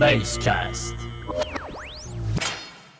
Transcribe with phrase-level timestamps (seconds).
[0.00, 0.94] Basecast.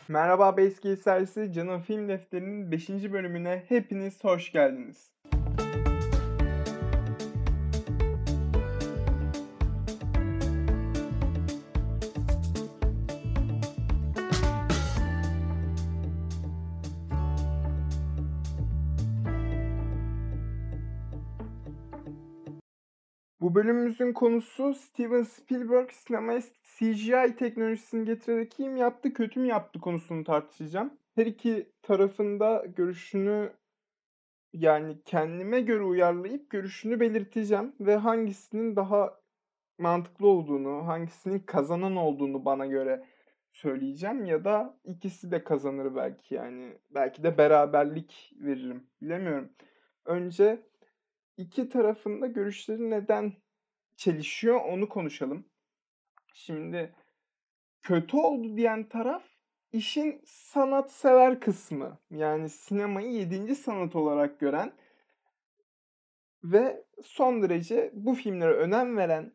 [0.07, 2.89] Merhaba Basecase serisi Canım Film Defteri'nin 5.
[2.89, 5.10] bölümüne hepiniz hoş geldiniz.
[23.51, 26.41] Bu bölümümüzün konusu Steven Spielberg sinemaya
[26.77, 30.93] CGI teknolojisini getirerek mi yaptı, kötü mü yaptı konusunu tartışacağım.
[31.15, 33.53] Her iki tarafında görüşünü
[34.53, 39.19] yani kendime göre uyarlayıp görüşünü belirteceğim ve hangisinin daha
[39.77, 43.05] mantıklı olduğunu, hangisinin kazanan olduğunu bana göre
[43.51, 49.49] söyleyeceğim ya da ikisi de kazanır belki yani belki de beraberlik veririm bilemiyorum.
[50.05, 50.61] Önce
[51.37, 53.33] iki tarafında görüşleri neden
[54.01, 55.45] çelişiyor onu konuşalım.
[56.33, 56.95] Şimdi
[57.81, 59.23] kötü oldu diyen taraf
[59.71, 61.99] işin sanatsever kısmı.
[62.09, 64.73] Yani sinemayı yedinci sanat olarak gören
[66.43, 69.33] ve son derece bu filmlere önem veren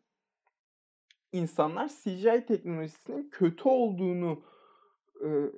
[1.31, 4.43] insanlar CGI teknolojisinin kötü olduğunu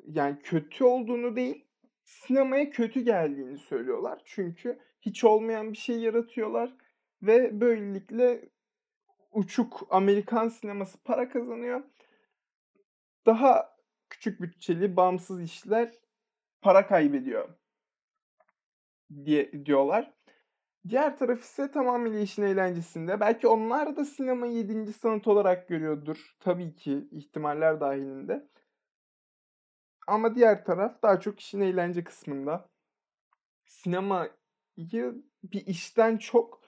[0.05, 1.65] yani kötü olduğunu değil
[2.03, 4.21] sinemaya kötü geldiğini söylüyorlar.
[4.25, 6.75] Çünkü hiç olmayan bir şey yaratıyorlar
[7.21, 8.49] ve böylelikle
[9.31, 11.83] uçuk Amerikan sineması para kazanıyor.
[13.25, 13.77] Daha
[14.09, 15.93] küçük bütçeli bağımsız işler
[16.61, 17.49] para kaybediyor
[19.25, 20.13] diye diyorlar.
[20.89, 23.19] Diğer taraf ise tamamıyla işin eğlencesinde.
[23.19, 26.35] Belki onlar da sinemayı yedinci sanat olarak görüyordur.
[26.39, 28.49] Tabii ki ihtimaller dahilinde.
[30.07, 32.69] Ama diğer taraf daha çok işin eğlence kısmında.
[33.65, 34.31] Sinemayı
[35.43, 36.58] bir işten çok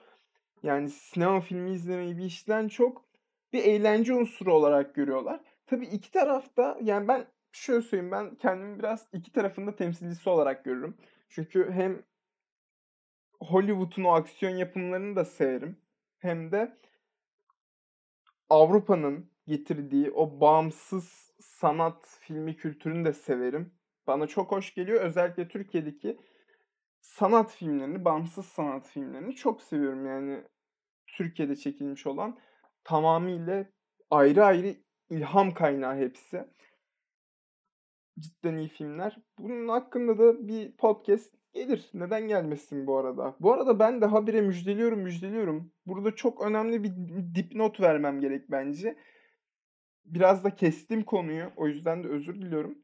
[0.62, 3.04] yani sinema filmi izlemeyi bir işten çok
[3.52, 5.40] bir eğlence unsuru olarak görüyorlar.
[5.66, 10.96] Tabii iki tarafta yani ben şöyle söyleyeyim ben kendimi biraz iki tarafında temsilcisi olarak görürüm.
[11.28, 12.02] Çünkü hem
[13.40, 15.76] Hollywood'un o aksiyon yapımlarını da severim.
[16.18, 16.76] Hem de
[18.50, 23.72] Avrupa'nın getirdiği o bağımsız sanat filmi kültürünü de severim.
[24.06, 25.00] Bana çok hoş geliyor.
[25.00, 26.18] Özellikle Türkiye'deki
[27.00, 30.06] sanat filmlerini, bağımsız sanat filmlerini çok seviyorum.
[30.06, 30.44] Yani
[31.12, 32.38] Türkiye'de çekilmiş olan
[32.84, 33.66] tamamıyla
[34.10, 34.76] ayrı ayrı
[35.10, 36.44] ilham kaynağı hepsi.
[38.18, 39.18] Cidden iyi filmler.
[39.38, 41.90] Bunun hakkında da bir podcast gelir.
[41.94, 43.36] Neden gelmesin bu arada?
[43.40, 45.72] Bu arada ben de habire müjdeliyorum müjdeliyorum.
[45.86, 46.92] Burada çok önemli bir
[47.34, 48.96] dipnot vermem gerek bence.
[50.04, 51.52] Biraz da kestim konuyu.
[51.56, 52.78] O yüzden de özür diliyorum.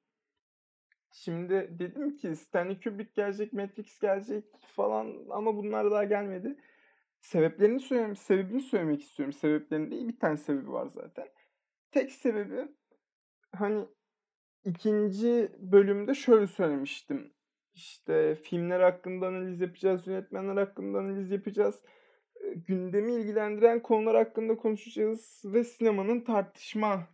[1.13, 4.45] Şimdi dedim ki Stanley Kubrick gelecek, Matrix gelecek
[4.77, 6.57] falan ama bunlar daha gelmedi.
[7.21, 9.33] Sebeplerini söylemek, sebebini söylemek istiyorum.
[9.33, 11.29] Sebeplerini değil, bir tane sebebi var zaten.
[11.91, 12.69] Tek sebebi
[13.53, 13.87] hani
[14.65, 17.33] ikinci bölümde şöyle söylemiştim.
[17.75, 21.83] İşte filmler hakkında analiz yapacağız, yönetmenler hakkında analiz yapacağız.
[22.55, 27.09] Gündemi ilgilendiren konular hakkında konuşacağız ve sinemanın tartışmaya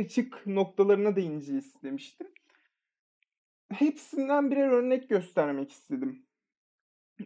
[0.00, 2.26] açık noktalarına değineceğiz demiştim.
[3.72, 6.26] Hepsinden birer örnek göstermek istedim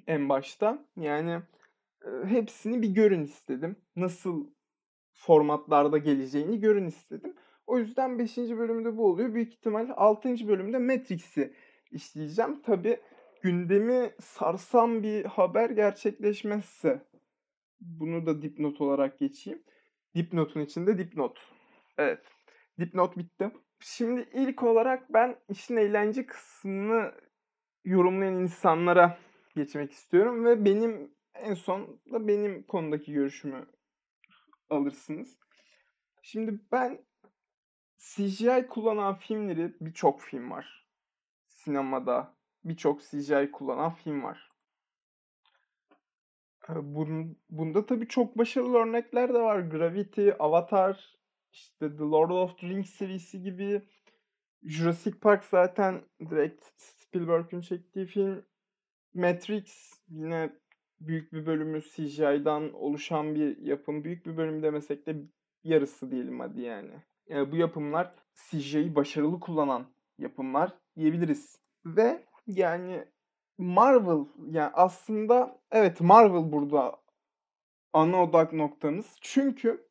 [0.06, 0.86] en başta.
[0.96, 1.42] Yani
[2.24, 3.76] hepsini bir görün istedim.
[3.96, 4.50] Nasıl
[5.12, 7.34] formatlarda geleceğini görün istedim.
[7.66, 8.36] O yüzden 5.
[8.36, 9.34] bölümde bu oluyor.
[9.34, 10.48] Büyük ihtimal 6.
[10.48, 11.54] bölümde Matrix'i
[11.90, 12.62] işleyeceğim.
[12.62, 13.00] Tabi
[13.42, 17.02] gündemi sarsan bir haber gerçekleşmezse
[17.80, 19.62] bunu da dipnot olarak geçeyim.
[20.14, 21.38] Dipnotun içinde dipnot.
[21.98, 22.20] Evet.
[22.80, 23.50] Dipnot bitti.
[23.80, 27.12] Şimdi ilk olarak ben işin eğlence kısmını
[27.84, 29.18] yorumlayan insanlara
[29.56, 33.66] geçmek istiyorum ve benim en son da benim konudaki görüşümü
[34.70, 35.38] alırsınız.
[36.22, 37.04] Şimdi ben
[37.96, 40.86] CGI kullanan filmleri birçok film var.
[41.48, 44.52] Sinemada birçok CGI kullanan film var.
[47.50, 49.60] Bunda tabii çok başarılı örnekler de var.
[49.60, 51.18] Gravity, Avatar,
[51.52, 53.82] işte The Lord of the Rings serisi gibi.
[54.62, 58.46] Jurassic Park zaten direkt Spielberg'ün çektiği film.
[59.14, 60.52] Matrix yine
[61.00, 64.04] büyük bir bölümü CGI'dan oluşan bir yapım.
[64.04, 65.16] Büyük bir bölüm demesek de
[65.64, 66.94] yarısı diyelim hadi yani.
[67.28, 69.86] yani bu yapımlar CGI'yi başarılı kullanan
[70.18, 71.58] yapımlar diyebiliriz.
[71.86, 73.04] Ve yani
[73.58, 76.96] Marvel yani aslında evet Marvel burada
[77.92, 79.16] ana odak noktamız.
[79.20, 79.88] Çünkü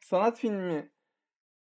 [0.00, 0.90] sanat filmi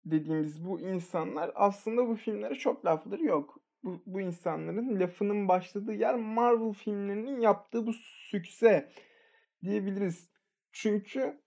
[0.05, 6.15] dediğimiz bu insanlar aslında bu filmlere çok lafları yok bu, bu insanların lafının başladığı yer
[6.15, 8.91] Marvel filmlerinin yaptığı bu sükse
[9.63, 10.29] diyebiliriz.
[10.71, 11.41] Çünkü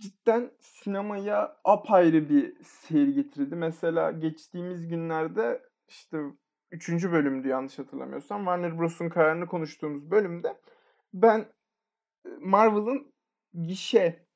[0.00, 3.56] cidden sinemaya apayrı bir seyir getirdi.
[3.56, 6.18] Mesela geçtiğimiz günlerde işte
[6.70, 6.88] 3.
[6.88, 8.40] bölümdü yanlış hatırlamıyorsam.
[8.40, 10.56] Warner Bros'un kararını konuştuğumuz bölümde
[11.14, 11.46] ben
[12.40, 13.12] Marvel'ın
[13.62, 14.26] gişe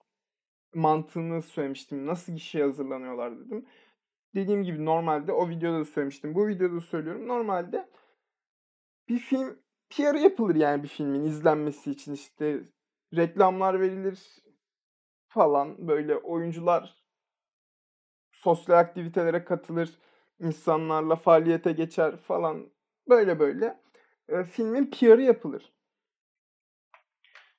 [0.74, 2.06] mantığını söylemiştim.
[2.06, 3.66] Nasıl gişeye hazırlanıyorlar dedim.
[4.34, 6.34] Dediğim gibi normalde o videoda da söylemiştim.
[6.34, 7.28] Bu videoda da söylüyorum.
[7.28, 7.88] Normalde
[9.08, 9.58] bir film
[9.90, 12.60] PR yapılır yani bir filmin izlenmesi için işte
[13.16, 14.38] reklamlar verilir
[15.28, 16.96] falan böyle oyuncular
[18.32, 19.98] sosyal aktivitelere katılır,
[20.40, 22.70] insanlarla faaliyete geçer falan
[23.08, 23.80] böyle böyle
[24.28, 25.72] e, filmin PR'ı yapılır.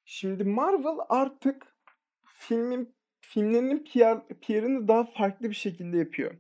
[0.05, 1.75] Şimdi Marvel artık
[2.23, 6.35] filmin filmlerinin PR, PR'ını daha farklı bir şekilde yapıyor.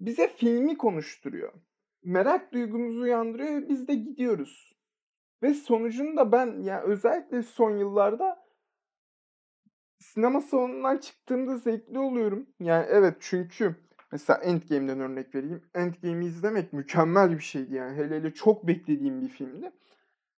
[0.00, 1.52] Bize filmi konuşturuyor.
[2.04, 4.76] Merak duygumuzu uyandırıyor ve biz de gidiyoruz.
[5.42, 8.48] Ve sonucunda ben yani özellikle son yıllarda
[9.98, 12.46] sinema salonundan çıktığımda zevkli oluyorum.
[12.60, 13.76] Yani evet çünkü
[14.12, 15.62] mesela Endgame'den örnek vereyim.
[15.74, 17.96] Endgame'i izlemek mükemmel bir şeydi yani.
[17.96, 19.72] Hele hele çok beklediğim bir filmdi.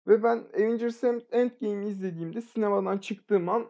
[0.07, 3.67] Ve ben Avengers Endgame'i izlediğimde sinemadan çıktığım an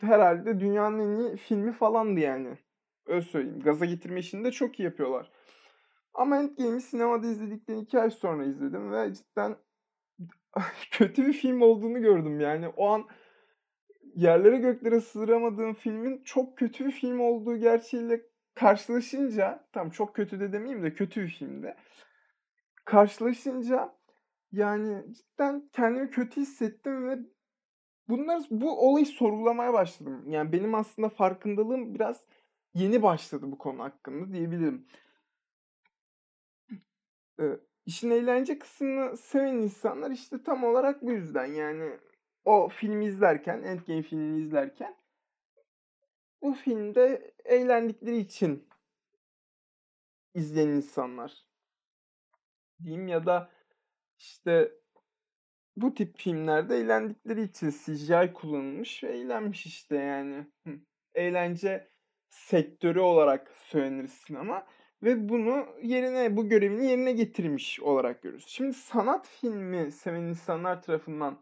[0.00, 2.58] herhalde dünyanın en iyi filmi falandı yani.
[3.06, 3.60] Öyle söyleyeyim.
[3.60, 5.30] Gaza getirme işini de çok iyi yapıyorlar.
[6.14, 9.56] Ama Endgame'i sinemada izledikten iki ay sonra izledim ve cidden
[10.90, 12.68] kötü bir film olduğunu gördüm yani.
[12.68, 13.04] O an
[14.14, 18.22] yerlere göklere sığdıramadığım filmin çok kötü bir film olduğu gerçeğiyle
[18.54, 21.76] karşılaşınca, tam çok kötü de demeyeyim de kötü bir filmde.
[22.84, 23.94] Karşılaşınca
[24.52, 27.18] yani cidden kendimi kötü hissettim ve
[28.08, 30.24] bunlar bu olayı sorgulamaya başladım.
[30.28, 32.24] Yani benim aslında farkındalığım biraz
[32.74, 34.86] yeni başladı bu konu hakkında diyebilirim.
[37.40, 41.98] Ee, işin eğlence kısmını seven insanlar işte tam olarak bu yüzden yani
[42.44, 44.96] o filmi izlerken, Endgame filmini izlerken
[46.42, 48.68] bu filmde eğlendikleri için
[50.34, 51.46] izleyen insanlar
[52.84, 53.50] diyeyim ya da
[54.18, 54.72] işte
[55.76, 60.46] bu tip filmlerde eğlendikleri için CGI kullanılmış ve eğlenmiş işte yani.
[61.14, 61.93] Eğlence
[62.34, 64.66] sektörü olarak söylenir sinema
[65.02, 68.44] ve bunu yerine bu görevini yerine getirmiş olarak görürüz.
[68.46, 71.38] Şimdi sanat filmi seven insanlar tarafından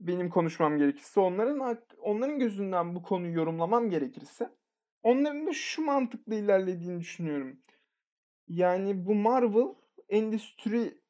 [0.00, 4.50] benim konuşmam gerekirse onların onların gözünden bu konuyu yorumlamam gerekirse
[5.02, 7.60] onların da şu mantıkla ilerlediğini düşünüyorum.
[8.48, 9.74] Yani bu Marvel
[10.08, 11.00] endüstriyi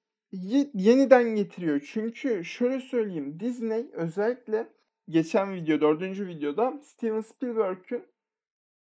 [0.74, 1.80] yeniden getiriyor.
[1.92, 4.66] Çünkü şöyle söyleyeyim Disney özellikle
[5.08, 8.04] geçen video dördüncü videoda Steven Spielberg'ün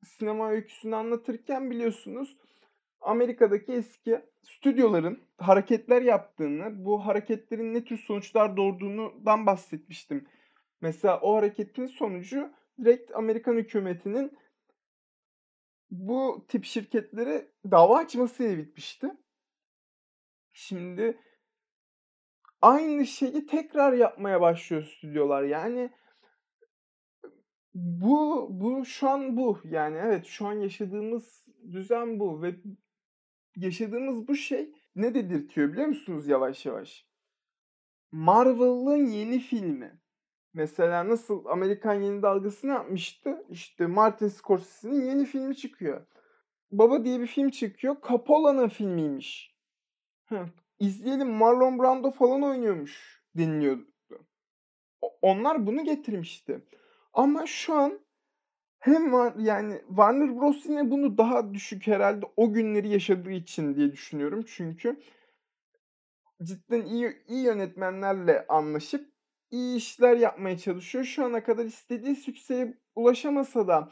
[0.05, 2.37] sinema öyküsünü anlatırken biliyorsunuz
[3.01, 10.29] Amerika'daki eski stüdyoların hareketler yaptığını, bu hareketlerin ne tür sonuçlar doğurduğundan bahsetmiştim.
[10.81, 12.53] Mesela o hareketin sonucu
[12.85, 14.39] direkt Amerikan hükümetinin
[15.91, 19.11] bu tip şirketlere dava açmasıyla bitmişti.
[20.53, 21.19] Şimdi
[22.63, 25.43] aynı şeyi tekrar yapmaya başlıyor stüdyolar.
[25.43, 25.91] Yani
[27.75, 29.59] bu bu şu an bu.
[29.65, 32.55] Yani evet şu an yaşadığımız düzen bu ve
[33.57, 37.07] yaşadığımız bu şey ne dedirtiyor biliyor musunuz yavaş yavaş?
[38.13, 40.01] Marvel'ın yeni filmi.
[40.55, 43.47] Mesela nasıl Amerikan yeni dalgasını yapmıştı?
[43.51, 46.07] İşte Martin Scorsese'nin yeni filmi çıkıyor.
[46.73, 47.97] Baba diye bir film çıkıyor.
[48.09, 49.57] Coppola'nın filmiymiş.
[50.29, 50.47] Hı.
[50.79, 53.87] İzleyelim Marlon Brando falan oynuyormuş deniliyordu.
[55.23, 56.67] Onlar bunu getirmişti.
[57.13, 58.01] Ama şu an
[58.79, 63.93] hem var yani Warner Bros yine bunu daha düşük herhalde o günleri yaşadığı için diye
[63.93, 64.45] düşünüyorum.
[64.47, 65.01] Çünkü
[66.43, 69.13] cidden iyi iyi yönetmenlerle anlaşıp
[69.51, 71.05] iyi işler yapmaya çalışıyor.
[71.05, 73.91] Şu ana kadar istediği sükseye ulaşamasa da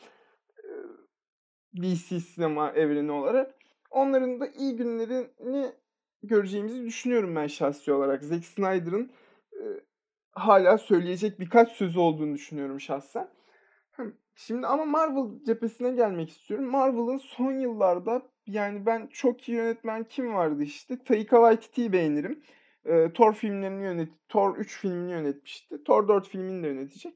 [1.76, 3.54] DC sinema evreni olarak
[3.90, 5.72] onların da iyi günlerini
[6.22, 8.24] göreceğimizi düşünüyorum ben şahsi olarak.
[8.24, 9.12] Zack Snyder'ın
[10.32, 13.28] hala söyleyecek birkaç sözü olduğunu düşünüyorum şahsen.
[14.34, 16.66] Şimdi ama Marvel cephesine gelmek istiyorum.
[16.66, 21.04] Marvel'ın son yıllarda yani ben çok iyi yönetmen kim vardı işte?
[21.04, 22.42] Taika Waititi'yi beğenirim.
[22.84, 25.84] E, Thor filmlerini yönet Thor 3 filmini yönetmişti.
[25.84, 27.14] Thor 4 filmini de yönetecek.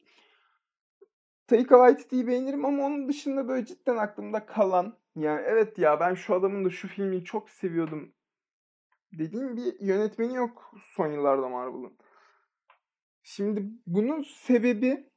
[1.47, 6.35] Taika Waititi'yi beğenirim ama onun dışında böyle cidden aklımda kalan yani evet ya ben şu
[6.35, 8.13] adamın da şu filmi çok seviyordum
[9.19, 11.97] dediğim bir yönetmeni yok son yıllarda Marvel'ın.
[13.25, 15.11] Şimdi bunun sebebi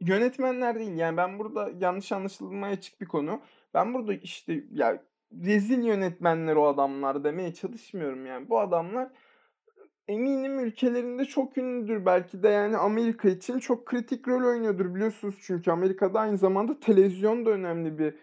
[0.00, 0.96] yönetmenler değil.
[0.96, 3.40] Yani ben burada yanlış anlaşılmaya açık bir konu.
[3.74, 5.02] Ben burada işte ya
[5.32, 8.48] rezil yönetmenler o adamlar demeye çalışmıyorum yani.
[8.48, 9.10] Bu adamlar
[10.08, 12.06] eminim ülkelerinde çok ünlüdür.
[12.06, 15.34] Belki de yani Amerika için çok kritik rol oynuyordur biliyorsunuz.
[15.42, 18.14] Çünkü Amerika'da aynı zamanda televizyon da önemli bir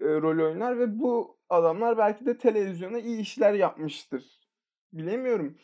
[0.00, 4.24] e, rol oynar ve bu adamlar belki de televizyona iyi işler yapmıştır.
[4.92, 5.56] Bilemiyorum.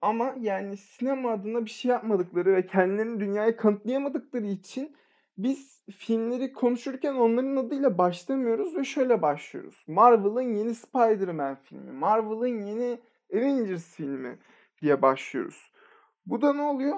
[0.00, 4.96] Ama yani sinema adına bir şey yapmadıkları ve kendilerini dünyaya kanıtlayamadıkları için
[5.38, 9.84] biz filmleri konuşurken onların adıyla başlamıyoruz ve şöyle başlıyoruz.
[9.86, 12.98] Marvel'ın yeni Spider-Man filmi, Marvel'ın yeni
[13.34, 14.38] Avengers filmi
[14.82, 15.72] diye başlıyoruz.
[16.26, 16.96] Bu da ne oluyor?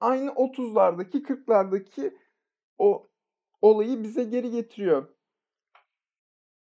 [0.00, 2.16] Aynı 30'lardaki 40'lardaki
[2.78, 3.08] o
[3.62, 5.08] olayı bize geri getiriyor.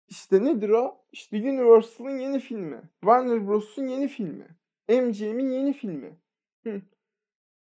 [0.09, 1.05] İşte nedir o?
[1.13, 2.83] İşte Universal'ın yeni filmi.
[3.01, 4.47] Warner Bros'un yeni filmi.
[4.89, 6.21] MGM'in yeni filmi.
[6.65, 6.83] Hı.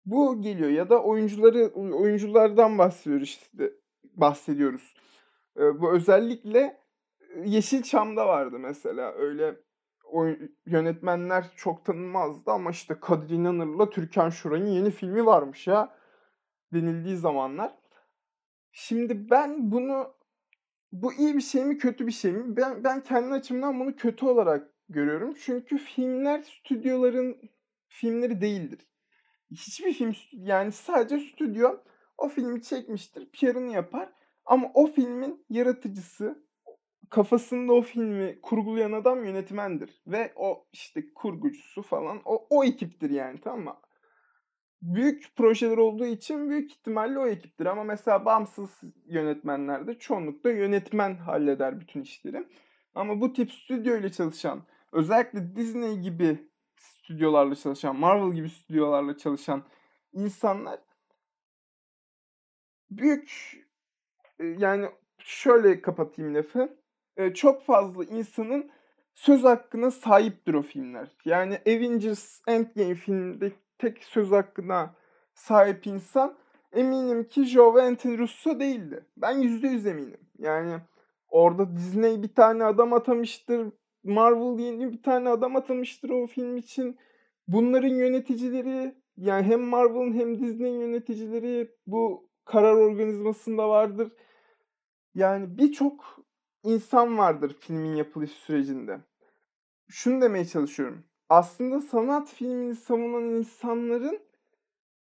[0.07, 4.95] Bu geliyor ya da oyuncuları oyunculardan bahsediyoruz işte bahsediyoruz.
[5.57, 6.81] Ee, bu özellikle
[7.45, 9.57] Yeşilçam'da vardı mesela öyle
[10.05, 15.97] oyun, yönetmenler çok tanınmazdı ama işte Kadir İnanır'la Türkan Şoray'ın yeni filmi varmış ya
[16.73, 17.75] denildiği zamanlar.
[18.73, 20.15] Şimdi ben bunu
[20.93, 22.57] bu iyi bir şey mi kötü bir şey mi?
[22.57, 25.35] Ben, ben kendi açımdan bunu kötü olarak görüyorum.
[25.45, 27.37] Çünkü filmler stüdyoların
[27.89, 28.89] filmleri değildir.
[29.51, 31.77] Hiçbir film yani sadece stüdyo
[32.19, 34.13] o filmi çekmiştir, PR'ını yapar.
[34.45, 36.47] Ama o filmin yaratıcısı,
[37.11, 40.03] kafasında o filmi kurgulayan adam yönetmendir.
[40.07, 43.77] Ve o işte kurgucusu falan o, o ekiptir yani tamam mı?
[44.83, 47.67] Büyük projeler olduğu için büyük ihtimalle o ekiptir.
[47.67, 52.47] Ama mesela bağımsız yönetmenlerde çoğunlukla yönetmen halleder bütün işleri.
[52.95, 54.63] Ama bu tip stüdyo ile çalışan,
[54.93, 59.65] özellikle Disney gibi stüdyolarla çalışan, Marvel gibi stüdyolarla çalışan
[60.13, 60.81] insanlar
[62.91, 63.57] büyük
[64.39, 64.89] yani
[65.19, 66.77] şöyle kapatayım lafı
[67.35, 68.71] çok fazla insanın
[69.15, 71.09] söz hakkına sahiptir o filmler.
[71.25, 74.95] Yani Avengers Endgame filminde tek söz hakkına
[75.35, 76.37] sahip insan
[76.73, 79.07] eminim ki Joe ve Anthony Russo değildi.
[79.17, 80.21] Ben yüzde yüz eminim.
[80.39, 80.79] Yani
[81.29, 83.73] orada Disney bir tane adam atamıştır.
[84.07, 86.99] Marvel yeni bir tane adam atamıştır o film için.
[87.49, 94.13] Bunların yöneticileri yani hem Marvel'ın hem Disney'in yöneticileri bu karar organizmasında vardır.
[95.15, 96.21] Yani birçok
[96.63, 99.01] insan vardır filmin yapılış sürecinde.
[99.89, 101.05] Şunu demeye çalışıyorum.
[101.29, 104.21] Aslında sanat filmini savunan insanların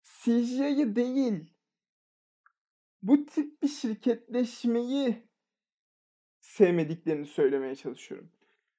[0.03, 1.51] CGI'yi değil
[3.01, 5.27] bu tip bir şirketleşmeyi
[6.39, 8.31] sevmediklerini söylemeye çalışıyorum.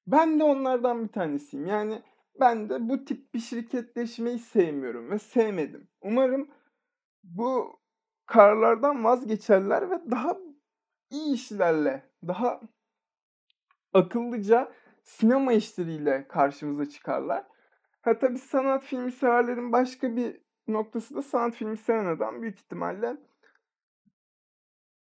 [0.07, 1.67] Ben de onlardan bir tanesiyim.
[1.67, 2.03] Yani
[2.41, 5.89] ben de bu tip bir şirketleşmeyi sevmiyorum ve sevmedim.
[6.01, 6.51] Umarım
[7.25, 7.81] bu
[8.27, 10.37] kararlardan vazgeçerler ve daha
[11.11, 12.61] iyi işlerle, daha
[13.93, 17.47] akıllıca sinema işleriyle karşımıza çıkarlar.
[18.03, 23.17] Ha tabi sanat filmi severlerin başka bir noktası da sanat filmi seven adam büyük ihtimalle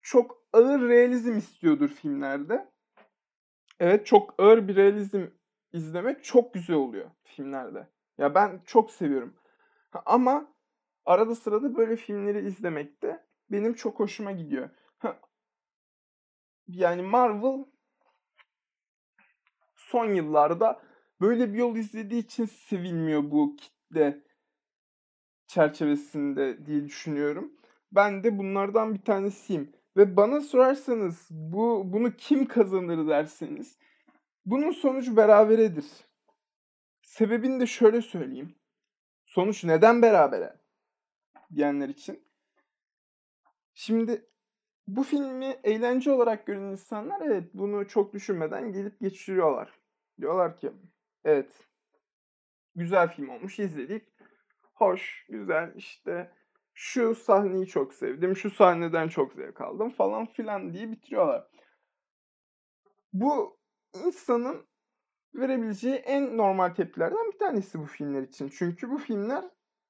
[0.02, 2.73] çok ağır realizm istiyordur filmlerde.
[3.80, 5.26] Evet çok ağır bir realizm
[5.74, 7.88] izlemek çok güzel oluyor filmlerde.
[8.18, 9.34] Ya ben çok seviyorum.
[10.06, 10.54] Ama
[11.06, 14.70] arada sırada böyle filmleri izlemek de benim çok hoşuma gidiyor.
[16.68, 17.66] Yani Marvel
[19.76, 20.82] son yıllarda
[21.22, 24.24] böyle bir yol izlediği için sevilmiyor bu kitle
[25.48, 27.54] çerçevesinde diye düşünüyorum.
[27.92, 29.72] Ben de bunlardan bir tanesiyim.
[29.98, 33.78] Ve bana sorarsanız bu bunu kim kazanır derseniz
[34.46, 35.86] bunun sonucu beraberedir.
[37.02, 38.56] Sebebini de şöyle söyleyeyim.
[39.26, 40.60] Sonuç neden berabere?
[41.56, 42.24] Diyenler için.
[43.74, 44.26] Şimdi
[44.88, 49.80] bu filmi eğlence olarak gören insanlar evet bunu çok düşünmeden gelip geçiriyorlar.
[50.20, 50.72] Diyorlar ki
[51.26, 51.68] evet
[52.76, 54.14] güzel film olmuş izledik.
[54.74, 56.32] Hoş, güzel işte
[56.74, 61.48] şu sahneyi çok sevdim, şu sahneden çok zevk aldım falan filan diye bitiriyorlar.
[63.14, 63.58] Bu
[64.06, 64.66] insanın
[65.36, 68.50] verebileceği en normal tepkilerden bir tanesi bu filmler için.
[68.50, 69.46] Çünkü bu filmler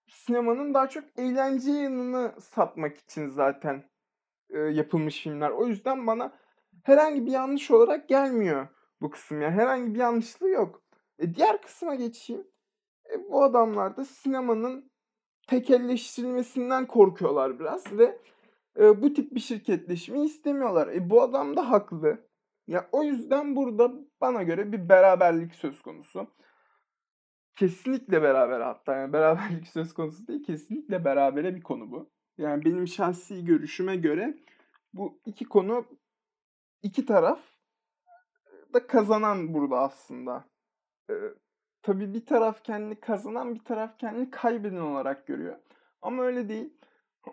[0.08, 3.90] sinemanın daha çok eğlence yanını satmak için zaten
[4.50, 5.50] e, yapılmış filmler.
[5.50, 6.34] O yüzden bana
[6.84, 8.68] herhangi bir yanlış olarak gelmiyor
[9.02, 9.42] bu kısım.
[9.42, 10.84] Yani herhangi bir yanlışlığı yok.
[11.20, 12.48] E, diğer kısma geçeyim.
[13.13, 14.92] E, bu adamlar da sinemanın
[15.48, 18.20] tekelleştirilmesinden korkuyorlar biraz ve
[18.80, 20.88] e, bu tip bir şirketleşmeyi istemiyorlar.
[20.88, 22.28] E, bu adam da haklı.
[22.68, 26.28] Ya o yüzden burada bana göre bir beraberlik söz konusu.
[27.56, 32.12] Kesinlikle beraber hatta yani beraberlik söz konusu değil kesinlikle berabere bir konu bu.
[32.38, 34.38] Yani benim şahsi görüşüme göre
[34.94, 35.86] bu iki konu
[36.84, 37.40] iki taraf
[38.74, 40.46] da kazanan burada aslında.
[41.84, 45.56] Tabii bir taraf kendini kazanan, bir taraf kendini kaybeden olarak görüyor.
[46.02, 46.74] Ama öyle değil.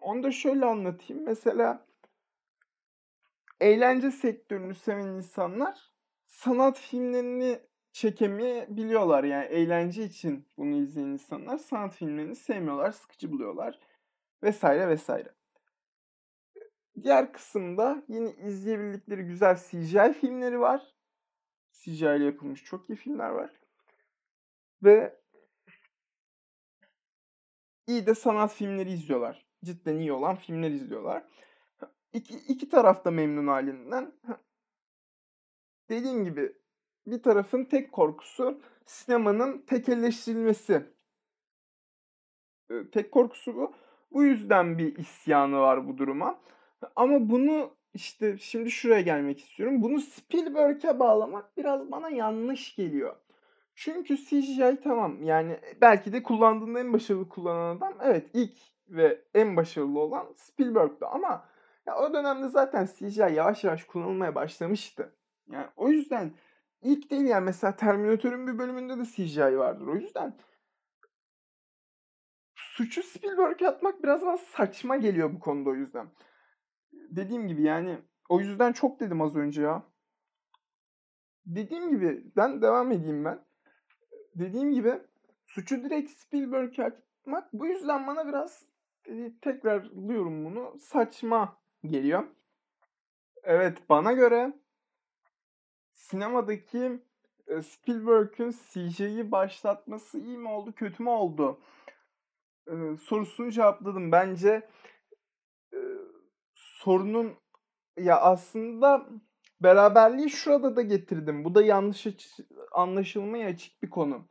[0.01, 1.25] Onu da şöyle anlatayım.
[1.25, 1.87] Mesela
[3.61, 5.93] eğlence sektörünü seven insanlar
[6.27, 7.61] sanat filmlerini
[7.93, 9.25] çekemeyebiliyorlar.
[9.25, 13.81] Yani eğlence için bunu izleyen insanlar sanat filmlerini sevmiyorlar, sıkıcı buluyorlar
[14.43, 15.35] vesaire vesaire.
[17.03, 20.95] Diğer kısımda yine izleyebildikleri güzel CGI filmleri var.
[21.73, 23.60] CGI ile yapılmış çok iyi filmler var.
[24.83, 25.21] Ve
[27.87, 29.47] iyi de sanat filmleri izliyorlar.
[29.65, 31.25] Cidden iyi olan filmler izliyorlar.
[32.13, 34.13] İki, iki taraf da memnun halinden.
[35.89, 36.53] Dediğim gibi
[37.07, 40.87] bir tarafın tek korkusu sinemanın tekelleştirilmesi.
[42.93, 43.75] Tek korkusu bu.
[44.13, 46.41] Bu yüzden bir isyanı var bu duruma.
[46.97, 49.83] Ama bunu işte şimdi şuraya gelmek istiyorum.
[49.83, 53.17] Bunu Spielberg'e bağlamak biraz bana yanlış geliyor.
[53.81, 58.59] Çünkü CGI tamam yani belki de kullandığında en başarılı kullanan adam evet ilk
[58.89, 61.49] ve en başarılı olan Spielberg'di ama
[61.87, 65.17] ya o dönemde zaten CGI yavaş yavaş kullanılmaya başlamıştı.
[65.51, 66.35] Yani o yüzden
[66.83, 69.87] ilk değil yani mesela Terminator'un bir bölümünde de CGI vardır.
[69.87, 70.37] O yüzden
[72.55, 76.07] suçu Spielberg'e atmak biraz daha saçma geliyor bu konuda o yüzden.
[76.93, 79.83] Dediğim gibi yani o yüzden çok dedim az önce ya.
[81.47, 83.50] Dediğim gibi ben devam edeyim ben.
[84.35, 85.03] Dediğim gibi
[85.47, 88.65] suçu direkt Spielberg'e atmak bu yüzden bana biraz
[89.07, 92.25] e, tekrarlıyorum bunu saçma geliyor.
[93.43, 94.53] Evet bana göre
[95.93, 97.01] sinemadaki
[97.47, 101.61] e, Spielberg'ün CGI'yi başlatması iyi mi oldu kötü mü oldu
[102.67, 104.13] e, sorusunu cevapladım.
[104.13, 104.69] Bence
[105.75, 105.79] e,
[106.55, 107.37] sorunun
[107.99, 109.07] ya aslında
[109.61, 111.45] beraberliği şurada da getirdim.
[111.45, 112.07] Bu da yanlış
[112.73, 114.27] anlaşılmaya açık bir konu.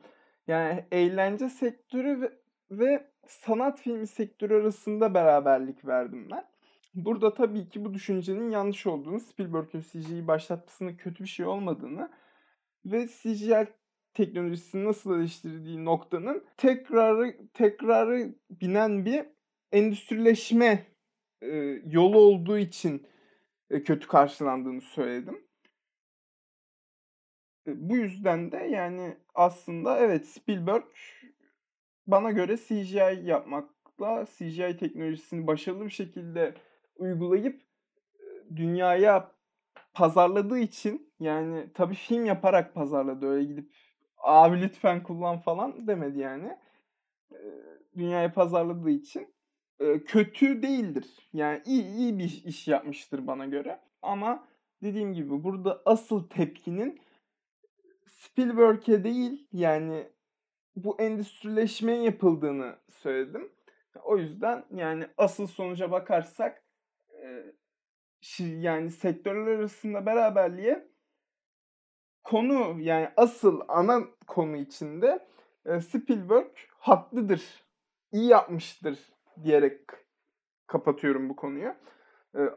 [0.46, 2.32] Yani eğlence sektörü ve,
[2.70, 6.44] ve sanat filmi sektörü arasında beraberlik verdim ben.
[6.94, 12.10] Burada tabii ki bu düşüncenin yanlış olduğunu, Spielberg'ün CGI'yi başlatmasının kötü bir şey olmadığını
[12.84, 13.66] ve CGI
[14.14, 19.24] teknolojisini nasıl eleştirdiği noktanın tekrarı tekrarı binen bir
[19.72, 20.86] endüstrileşme
[21.42, 21.48] e,
[21.86, 23.06] yolu olduğu için
[23.70, 25.44] kötü karşılandığını söyledim.
[27.66, 30.84] E, bu yüzden de yani aslında evet Spielberg
[32.06, 36.54] bana göre CGI yapmakla CGI teknolojisini başarılı bir şekilde
[36.96, 37.62] uygulayıp
[38.56, 39.32] dünyaya
[39.94, 43.72] pazarladığı için yani tabii film yaparak pazarladı öyle gidip
[44.18, 46.58] abi lütfen kullan falan demedi yani.
[47.96, 49.34] Dünyaya pazarladığı için
[50.06, 51.28] kötü değildir.
[51.32, 53.80] Yani iyi iyi bir iş yapmıştır bana göre.
[54.02, 54.46] Ama
[54.82, 57.00] dediğim gibi burada asıl tepkinin
[58.06, 60.10] Spielberg'e değil yani
[60.76, 63.52] bu endüstrileşmeye yapıldığını söyledim.
[64.02, 66.64] O yüzden yani asıl sonuca bakarsak
[68.38, 70.88] yani sektörler arasında beraberliğe
[72.24, 75.26] konu yani asıl ana konu içinde
[75.80, 77.42] Spielberg haklıdır,
[78.12, 78.98] iyi yapmıştır
[79.44, 79.80] diyerek
[80.66, 81.74] kapatıyorum bu konuyu.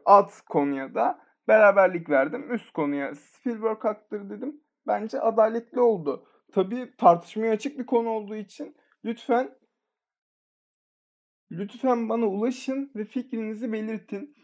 [0.04, 2.54] Alt konuya da beraberlik verdim.
[2.54, 4.60] Üst konuya Spielberg haklıdır dedim.
[4.86, 6.28] Bence adaletli oldu.
[6.52, 9.58] Tabii tartışmaya açık bir konu olduğu için lütfen
[11.50, 14.36] lütfen bana ulaşın ve fikrinizi belirtin.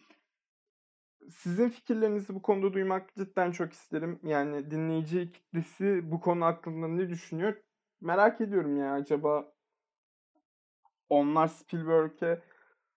[1.31, 4.21] Sizin fikirlerinizi bu konuda duymak cidden çok isterim.
[4.23, 7.57] Yani dinleyici kitlesi bu konu hakkında ne düşünüyor?
[8.01, 9.53] Merak ediyorum ya acaba
[11.11, 12.43] onlar Spielberg'e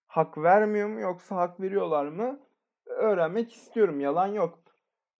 [0.06, 2.40] hak vermiyor mu yoksa hak veriyorlar mı?
[2.86, 4.00] Öğrenmek istiyorum.
[4.00, 4.58] Yalan yok.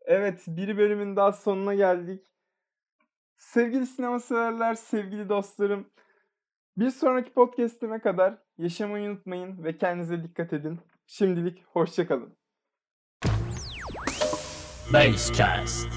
[0.05, 2.27] Evet, bir bölümün daha sonuna geldik.
[3.37, 5.87] Sevgili sinema severler, sevgili dostlarım.
[6.77, 10.81] Bir sonraki podcast'ime kadar yaşamayı unutmayın ve kendinize dikkat edin.
[11.07, 12.37] Şimdilik hoşçakalın.
[14.93, 15.89] Basecast.